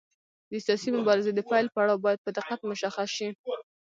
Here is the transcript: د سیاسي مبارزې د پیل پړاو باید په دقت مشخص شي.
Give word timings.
د 0.51 0.53
سیاسي 0.65 0.89
مبارزې 0.97 1.31
د 1.33 1.39
پیل 1.49 1.65
پړاو 1.75 2.03
باید 2.05 2.19
په 2.25 2.29
دقت 2.37 2.59
مشخص 2.71 3.09
شي. 3.17 3.27